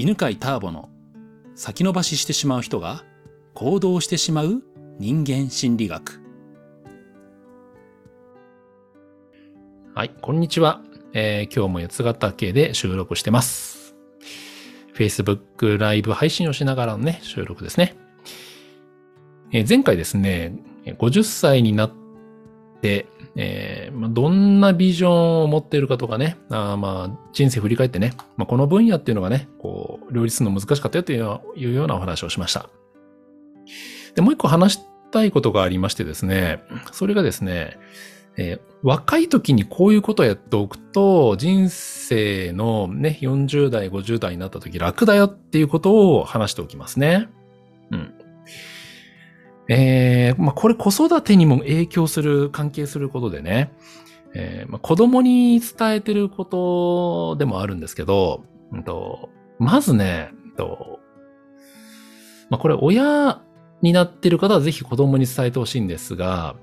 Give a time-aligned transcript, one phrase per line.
[0.00, 0.88] 犬飼ターボの
[1.54, 3.04] 先延ばししてしまう人が
[3.52, 4.62] 行動してしまう
[4.98, 6.22] 人間心理学。
[9.94, 10.80] はい、こんにちは。
[11.12, 13.94] えー、今日も八ヶ岳で収録してます。
[14.94, 17.94] Facebook ライブ配信をしながらのね、収録ですね。
[19.52, 20.54] えー、前回ですね、
[20.86, 21.92] 50歳になっ
[22.80, 23.06] て、
[23.36, 32.68] えーまあ、どんなビジョンを持っているかとかね、あまあ、人生振り返ってね、まあ、この分野っていうのがね、こう、両立するの難しかったよというようなお話をしました。
[34.14, 34.80] で、もう一個話し
[35.10, 36.62] たいことがありましてですね、
[36.92, 37.78] それがですね、
[38.36, 47.28] えー、若い時にこういうことをやっておくと、人生のね、40代、50代になった時楽だよっていうことを話しておきますね。
[49.72, 53.72] えー、まあ、これ子育てにも影響する、関係することでね、
[54.34, 60.98] えーまあ、子供に伝えてることでもあるんですけど、うんと、まずね、と
[62.50, 63.40] まあ、これ親
[63.80, 66.56] になってる方はぜひ子供に伝えてほしいんですが、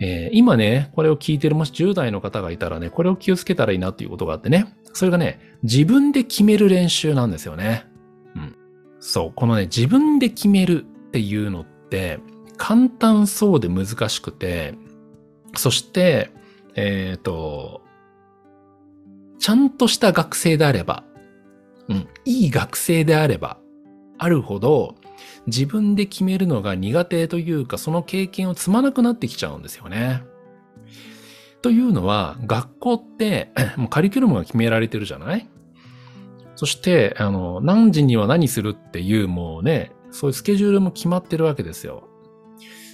[0.00, 7.84] えー、今ね、これを聞いてるもし10代の方がいたらね、これを気をつけたらいいなっていうことがあってね、それがね、自分で決める練習なんですよね。
[8.34, 8.56] うん。
[8.98, 11.79] そう、このね、自分で決めるっていうのって、
[12.56, 14.74] 簡単そうで難しくて、
[15.56, 16.30] そして、
[16.76, 17.82] えっ、ー、と、
[19.38, 21.04] ちゃんとした学生であれば、
[21.88, 23.58] うん、いい学生であれば、
[24.18, 24.94] あるほど、
[25.46, 30.22] 自分で決めるのが苦手というか、その経験を積まなくなってきちゃうんですよね。
[31.62, 35.48] というのは、学校って、 もうカリキュラムが決められてるじゃない？
[36.56, 42.08] そして、あの、何時には何するっていう、もうね、そういうスケジュールも決まってるわけですよ。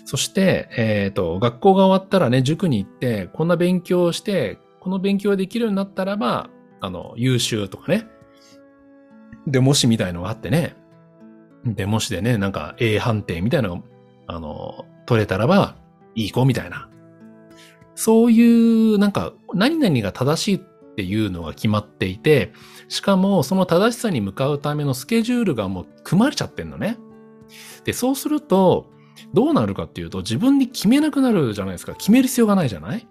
[0.04, 6.48] そして、えっ、ー、と、学校が終わったらね、塾に行って、こんな勉強をして、この勉強ができるようになったらば、
[6.80, 8.06] あの、優秀とかね。
[9.46, 10.76] で、模試みたいのがあってね。
[11.64, 13.82] で、模試でね、なんか A 判定みたいなの
[14.28, 15.76] あの、取れたらば、
[16.14, 16.88] いい子みたいな。
[17.94, 20.60] そういう、なんか、何々が正しいっ
[20.94, 22.52] ていうのが決まっていて、
[22.88, 26.98] しかも、その正しさに向かうためのスケジュールがもう組まれちゃってんのね。
[27.86, 28.90] で、そうすると、
[29.32, 31.94] どうなるかっていうと、自分で決めなくなるじゃないですか。
[31.94, 33.08] 決める必要がないじゃない？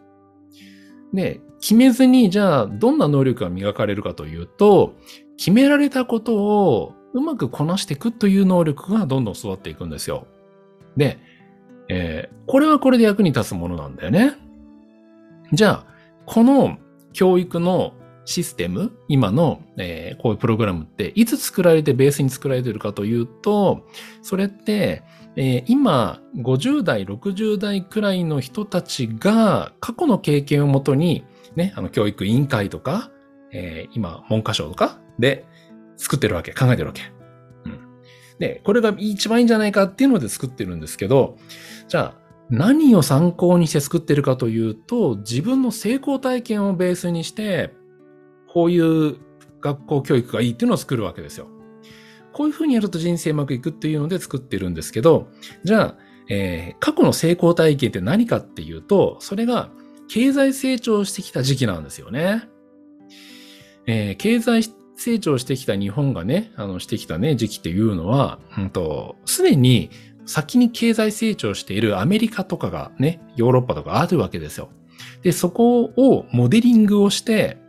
[1.14, 4.94] で、決めずに、じゃあ、どんな能力が磨かれるかというと、
[5.38, 10.28] 決められたことをうまくこなしていくという能力がどんどん育っていくんですよ。
[10.98, 11.18] で、
[11.90, 14.34] えー、これはこれで役に立つものなんだよね。
[15.54, 15.86] じゃあ、
[16.26, 16.78] この
[17.14, 17.94] 教育の
[18.26, 23.86] システム、今の、えー、こういうプログラムっていつ作られてベースに作られているかというと、
[24.22, 25.04] それって、
[25.36, 31.24] えー、今、50代、60代くらいの人たちが過去の経験をもとに、
[31.56, 33.12] ね、あの教育委員会とか、
[33.52, 35.46] えー、今、文科省とかで
[35.98, 37.04] 作ってるわけ、考えてるわけ。
[37.66, 37.80] うん。
[38.40, 41.38] で、これが一番いいんじゃないかっていうので作ってるんですけど、
[41.88, 47.75] じゃあ、何を参考にして作ってるかというと、自分の成功体験をベースにして、
[48.56, 49.18] こういう
[49.60, 51.48] 学校教育がいいっていうのを作るわけですよ。
[52.32, 55.28] こういうふうにやると人生うまくいくっていうので作ってるんですけど、
[55.66, 55.98] じゃあ、
[56.30, 59.72] えー、過去の成功体験って何かっていうと、それが
[60.08, 62.48] 経済成長してきた時期なんですよね。
[63.88, 64.64] えー、経済
[64.96, 69.90] 成長してきた日本がね、あの、してきたね、時期っていうのは、うんと、すでに
[70.26, 74.70] 先に経済成長しているアメリカとかがね、ヨーロッパとかあるわけですよ。
[75.24, 77.65] で、そこをモデリングをして、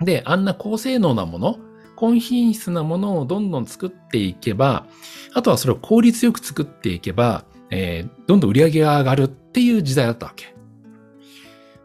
[0.00, 1.58] で、あんな高性能なもの、
[1.96, 4.86] 高品質なものをどんどん作っていけば、
[5.34, 10.54] あとはそれを効率よく作っていけば、えー、どんどん売り上げが上がるっていう時代だったわけ。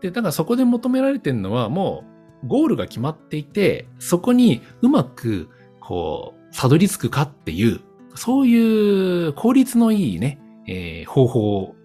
[0.01, 2.05] で、だからそこで求められてるのはも
[2.43, 5.49] うゴールが決まっていて、そこにうまく
[5.79, 7.81] こう、たどり着くかっていう、
[8.15, 11.75] そういう効率のいいね、えー、方法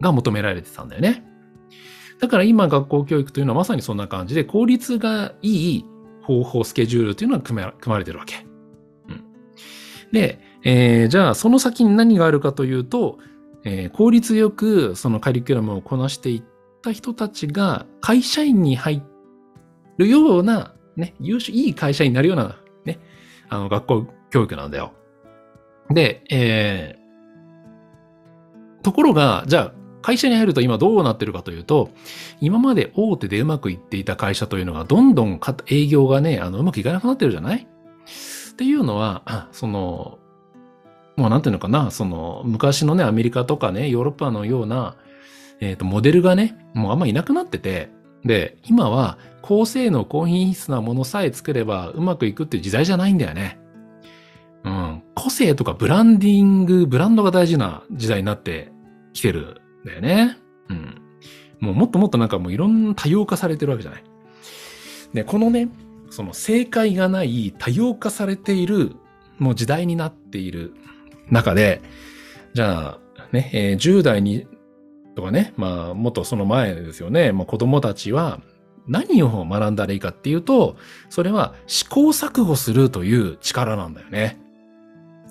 [0.00, 1.24] が求められてたんだよね。
[2.20, 5.84] だから今学校教育というのはまさにそんな感じで効率がいい
[6.22, 8.46] 方法、スケジュールというのが組まれてるわけ。
[9.08, 9.24] うん、
[10.12, 13.18] で、えー、じゃあその先に何があるかというと、
[13.64, 16.42] えー、効率よくそのカリキュラムをこなしていっ
[16.82, 19.02] た人たちが会社員に入
[19.96, 22.98] るような、ね、優秀、いい会社員になるような、ね、
[23.48, 24.92] あの学校教育なんだよ。
[25.90, 31.90] で、えー、ところが、じゃあ、会社に入ると今どうなってるかというと、
[32.40, 37.66] 今まで大手でうまくいっていた会社というのがどんどん営業がね、あの、うまくいかなくなってるじゃない？
[38.52, 40.18] っていうのは、その、
[41.16, 44.96] もうなんていうのかな、その、昔のね、アメリカとかね、ヨーロッパのような、
[45.60, 47.90] えっ、ー、と、モデルがね、もうあんまいなくなってて、
[48.24, 53.58] で、今は高性能、高品質なものさえ作ればうまくいくっていう時代じゃないんだよね。
[54.64, 55.02] うん。
[55.14, 58.72] 個性とかブランディング、ブランドが大事な時代になって
[59.14, 60.38] きてるだよね。
[60.68, 61.00] うん。
[61.60, 64.04] もうもっともっとなんかもういろんな多様化されてるわけじゃない。
[65.12, 65.68] で、このね、
[66.10, 68.96] その正解がない多様化されている
[69.38, 70.74] もう時代になっている
[71.30, 71.82] 中で、
[72.54, 72.98] じゃあ、
[73.32, 74.46] ね、えー、10代に
[75.14, 78.40] とかね、まあ、もっとその前ですよね、まあ、子供たちは
[78.86, 80.76] 何を学んだらいいかっていうと、
[81.08, 84.40] それは試行錯誤するという力なんだよね。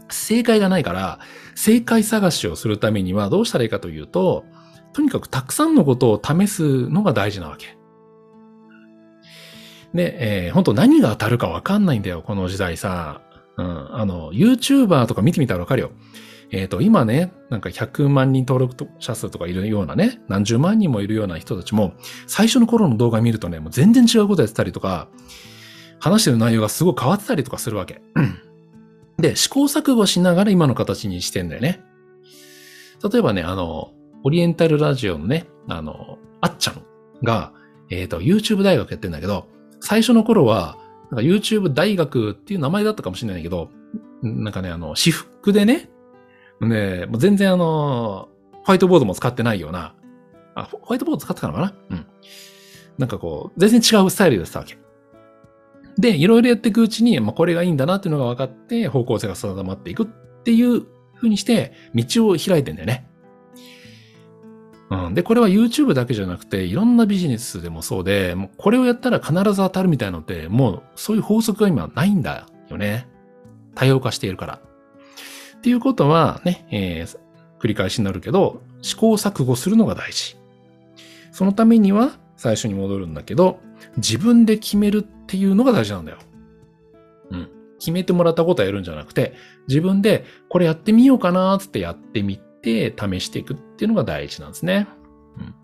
[0.09, 1.19] 正解がないから、
[1.61, 4.45] 正解探しをするためにはどうしたらいいかというと、
[4.93, 7.77] とにかくたくさんのことを試すのが大事なわけ。
[9.93, 13.21] で、えー、本当何が当たるかわかんないんだよ、この時代さ。
[13.57, 15.91] うん、あの、YouTuber とか見てみたらわかるよ。
[16.51, 21.91] えっ、ー、と、今ね、なんか100万人登録者数とかいるようなね、何十万人もいるような人たちも、
[22.25, 25.09] 最初の頃の動画見るとね、もう全然違うことやってたりとか、
[25.99, 28.01] 話してる内容がすごい変わってたりとかするわけ。
[29.19, 31.81] で、試行錯誤しながら今の形にしてんだよね。
[33.11, 33.91] 例えばね、あの、
[34.23, 36.83] オリエンタルラジオのね、あの、あっちゃん
[37.23, 37.53] が、
[37.89, 39.47] えっ、ー、と、YouTube 大学やってんだけど、
[39.79, 40.77] 最初の頃は、
[41.11, 43.69] なんか YouTube 大学っていう名前だったかもしれないけど、
[44.21, 45.89] なんかね、あの、私服でね、
[46.61, 49.95] ね、もう全然あの、ホワイトボードも使ってないような、
[50.55, 51.73] あ、ホワイトボード使ってたのかな？
[51.89, 52.05] うん。
[52.97, 54.77] なんかこう、全然違うスタイルでしたわけ。
[55.99, 60.05] で、いろいろやっていくうちに、まあ、これがいいんだなっていうのが分かって、方向性が定まっていくっ
[60.43, 60.85] ていう
[61.15, 63.05] 風にして、道を開いてんだよね。
[64.89, 65.13] うん。
[65.13, 73.07] で、これは YouTube だけじゃなくて、いろんなビジネスでもそうで、もうこれをやったら必ず当たるみたいなのって、もうそういう法則が今ないんだよね。
[73.75, 74.61] 多様化しているから。
[75.57, 77.19] っていうことはね、えー、
[77.59, 80.37] 繰り返しになるけど、試行錯誤するのが大事。
[81.33, 83.59] そのためには、最初に戻るんだけど、
[83.97, 86.17] 自分で決めるっていうのが大事なんだよ。
[87.31, 87.49] うん。
[87.79, 89.33] 決めてもらったことはやるんじゃなくて、
[89.67, 94.87] 自分でこれやってみようかなーってやってみて、試していくっていうのが大事なんですね。
[95.37, 95.55] うん。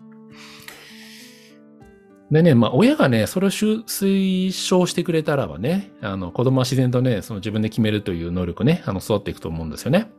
[2.30, 10.10] でね、まあ、親がね、それを推奨してくれたらばね、あの、子供は自然とね、その自分で決めるという能力ね、あの、育っていくと思うんですよね。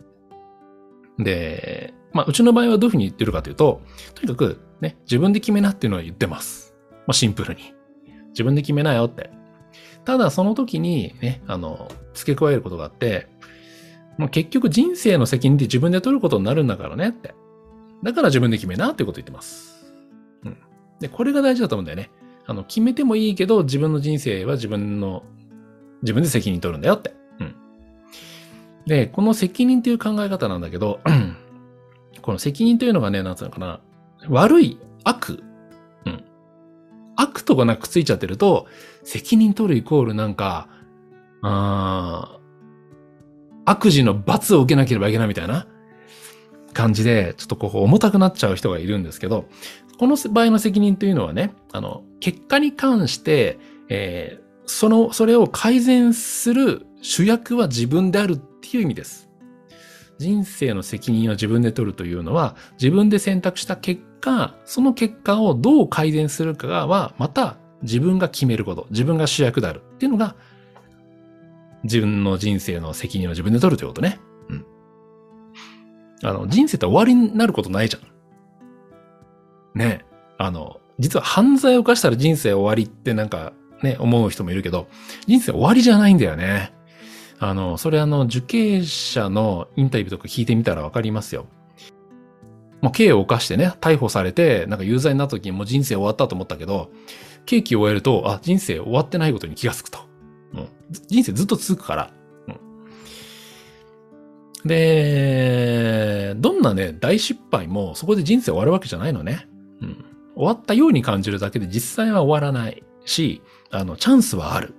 [1.19, 3.81] で、まあ、うちの場合はどういうふうに言ってるかというと、
[4.15, 6.75] とにかく、ね、自分で決めなっていうのは言ってます。
[6.91, 7.73] まあ、シンプルに。
[8.37, 9.31] 自分で決めなよって。
[10.05, 13.27] ただ、その時にね、あの、付け加えることがあって、
[14.19, 17.33] まあ、結局人生の責任って自分で取ることになるんだからねって。
[18.03, 19.91] だから自分で決めなっていうこと言ってます。
[20.45, 20.57] うん。
[20.99, 22.11] で、これが大事だと思うんだよね。
[22.45, 25.23] あの、決めてもいいけど、自分の人生は自分の、
[26.03, 27.15] 自分で責任取るんだよって。
[27.39, 27.55] うん。
[28.85, 30.99] で、この責任っていう考え方なんだけど、
[32.21, 33.81] この責任というのがね、なんつうのかな、
[34.29, 35.43] 悪い悪。
[37.17, 38.67] 悪とかなくついちゃってると、
[39.03, 40.69] 責任取るイコールなんか、
[41.41, 42.39] あ
[43.65, 45.67] 悪事の罰を受けなければいけないみたいな
[46.73, 49.45] 感じで、ちょっとこう重たくなっちゃう人がいるんですけど、
[49.99, 53.59] この場合の責任というのはね、あの、結果に関して、
[53.89, 59.29] えー、その、それを改善する主役は自分であるっていう意味です。
[60.17, 70.35] 人生の責任を自分で取るというのは、自分で選択した結果、その結果をどう改善するかは、また自分が決めること、自分が主役であるっていうのが、
[71.83, 74.19] 自分の人生の責任を自分で取るということね。
[74.49, 74.65] うん。
[76.23, 77.99] あの、人生って終わりになることないじゃ
[79.75, 79.77] ん。
[79.77, 80.05] ね、
[80.37, 84.87] あの、実は犯罪を犯したら人生終わりってなんかね、思う人もいるけど、
[85.27, 86.73] 人生終わりじゃないんだよね。
[87.39, 91.45] あの、それあの、受刑者のインタビューとか聞いてみたらわかりますよ。
[92.81, 96.91] もう刑を犯してね、逮捕されて、なんか有罪になった時にもう人生終わったと思ったけど、
[97.45, 99.99] 刑期を終えると、あ、人生終わってないことに気がつくと。
[100.53, 100.67] うん、
[101.07, 102.11] 人生ずっと続くから。
[104.63, 109.47] うん、で、どんなね、大失敗もそこで人生終わるわけじゃないのね。
[109.81, 110.05] うん。
[110.35, 113.41] 終わったように感じるだけで実際は終わらないし、
[113.71, 114.75] あの、チャンスはある。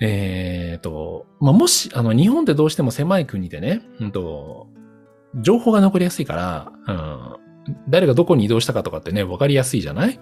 [0.00, 4.66] えっ、ー、と、まあ、もし、あの、日本ってどうしても狭い国でね、うんと、
[5.40, 7.36] 情報が残りやすいから、うん、
[7.88, 10.20] 誰がどこに移動したかとかってね、わかりやすいじゃない？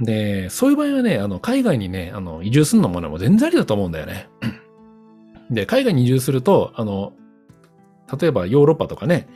[0.00, 4.28] で、そういう場合はね、あの、海外にね、あの、移住するのもね、もう全然ありだと思うんだよね。
[5.50, 7.12] で、海外に移住すると、あの、
[8.20, 9.28] 例えばヨーロッパとかね、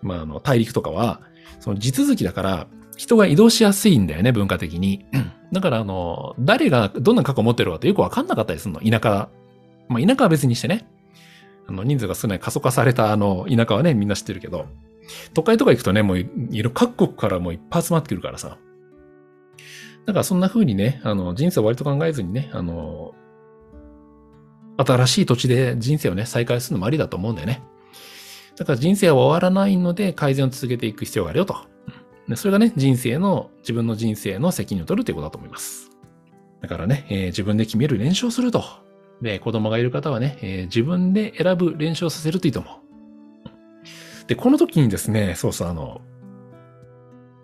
[0.00, 1.20] まあ、あの、大陸とかは、
[1.60, 5.04] その地続きだから、人が移動しやすいんだよね、文化的に。
[5.52, 8.80] だから、あの、誰がどんな過去を持ってるかってよくわかんなかったりするの。
[8.80, 9.28] 田舎。
[9.88, 10.88] まあ、田舎は別にしてね。
[11.68, 14.66] あの、人数が少ない過疎化されたあの、田舎はね、みんな知ってるけど、
[15.34, 18.58] 都会とか行くとね、もういる各国からもういっぱい集まってくるからさ。
[20.06, 23.14] だからそんな風にね、あの、人生を割と考えずにね、あの、
[24.78, 27.62] 新しい土地で人生をね、再開するのもありだと思うんだよね。
[28.56, 31.56] だから人生は終わらないので改善を続けていく必要があるよと。
[32.28, 35.90] でそれがね、人生の、自分の人生の責任を取るということだと思います。
[36.60, 38.64] だからね、えー、自分で決める練習をすると。
[39.22, 44.26] で、子供がいる方はね、えー、自分で選ぶ練習をさせるといいと思う。
[44.26, 46.00] で、この時にですね、そうそう、あの、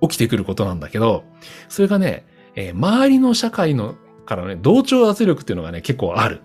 [0.01, 1.25] 起きてくることなんだけど、
[1.69, 6.41] それがね、えー、周りの社会のからね、同調圧力っていうのがね、結構ある。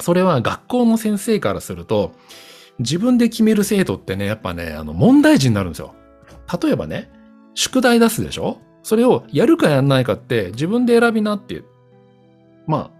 [0.00, 2.12] それは学校の先生からすると、
[2.78, 5.94] 自分で決める生徒ってね、やっぱね、あの、問題児になるんですよ。
[6.62, 7.10] 例えばね、
[7.54, 8.58] 宿題出すでしょ？
[8.82, 11.64] それをやるかやんないかって自分で選びなっていう、
[12.66, 12.97] まあ、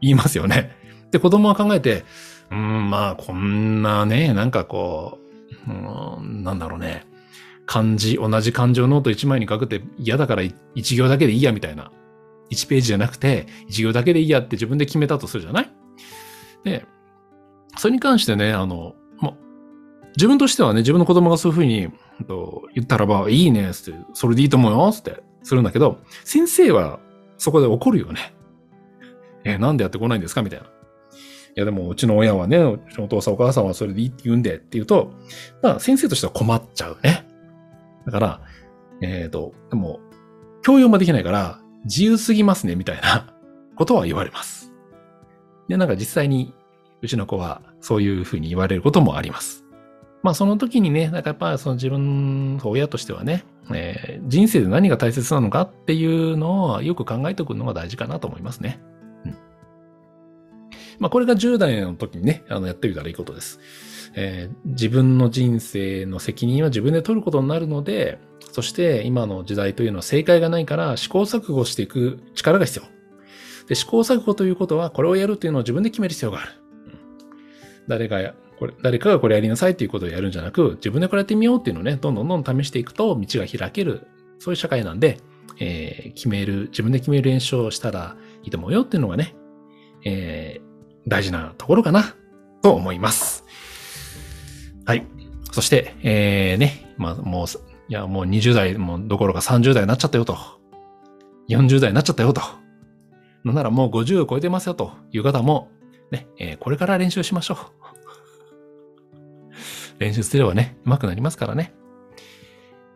[0.00, 0.76] 言いますよね。
[1.10, 2.04] で、子供は考えて、
[2.50, 5.18] うん、まあ、こんなね、なんかこ
[5.66, 7.06] う、うん、なんだろうね。
[7.66, 10.54] 漢字、同じ漢字をノート1枚に書くって嫌だから1
[10.96, 11.90] 行だけでいいやみたいな。
[12.50, 15.70] 1ページじゃなくて1行だけでいいやって自分で決めたとするじゃない？
[16.64, 16.86] で、
[17.76, 19.34] それに関してね、あの、ま、
[20.16, 21.90] 自分としてはね、自分の子供がそういうふうに
[22.26, 27.00] と言ったらば、いいね、つって、それでいいと思うよ、つってするんだけど、先生は
[27.36, 28.34] そこで怒るよね。
[29.44, 30.42] えなんでやってこないんですか？
[30.42, 30.66] みたいな。
[30.66, 30.70] い
[31.54, 35.12] や、でも、うちの親はね、うちのお父さんお母さんはそれでいいって言うんでって言うと、
[35.62, 37.26] まあ、先生としては困っちゃうね。
[38.06, 38.40] だから、
[39.00, 39.98] えっ、ー、と、でも、
[40.62, 43.34] 教養もできないから、自由すぎますね、みたいな
[43.76, 44.72] ことは言われます。
[45.68, 46.54] で、なんか実際に、
[47.00, 49.64] うちの子はそういうふうに言われることもあります。
[50.22, 58.80] まあその時にね、なんかやっぱその自分、親としてはね、えー、人生で何が大切なのかっていうのをよく考えておくのが大事かなと思いますね。
[60.98, 63.60] まあこれが10代の時にね、あのやってみたらいいことです。
[64.14, 68.18] えー、自分の人生の責任は自分で取ることになるので、
[68.52, 72.98] そして今の時代というのは正解がないから試行錯誤していく力が必要。
[73.68, 76.52] で、試行錯誤ということは、これをやるというのを自分で決める必要がある。
[77.86, 84.06] 誰が、これ、誰かがこれやりなさいということをやるんじゃなく、自分でこれやってみようっていうのをね、どんどんどんどん試していくと道が開ける。
[84.38, 85.18] そういう社会なんで、
[85.60, 89.36] えー、決める、自分で決める練習をしたらいいと思うよっていうのがね、
[90.04, 90.67] えー、
[91.08, 92.14] 大事なところかな、
[92.62, 93.44] と思います。
[94.84, 95.06] はい。
[95.52, 97.46] そして、えー、ね、まあ、もう、
[97.88, 100.36] いや、もう20代もどころか30代になっちゃったよと。
[101.48, 102.42] 40代になっちゃったよと。
[103.44, 105.70] のならもう50を超えてますよという方も、
[106.10, 107.58] ね、えー、これから練習しましょう。
[109.98, 111.72] 練習すればね、上手くなりますからね。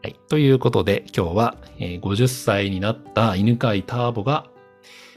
[0.03, 0.17] はい。
[0.29, 4.51] ということで、今日は、えー、50歳になった犬飼ターボが、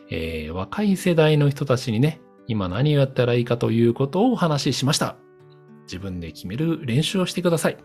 [0.09, 5.17] えー、若い世代の人たちにね、今何をやったらいいかということをお話ししました。
[5.83, 7.77] 自分で決める練習をしてください。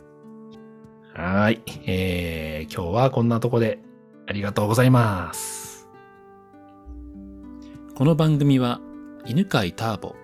[1.15, 1.63] はい。
[1.87, 3.79] えー、今日はこんなとこで
[4.27, 5.89] ありがとうございます。
[7.95, 8.81] この番組は
[9.27, 10.15] 犬飼ターボ、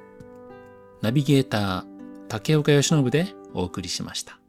[1.03, 1.85] ナビゲーター
[2.29, 4.46] 竹岡由伸でお送りしました。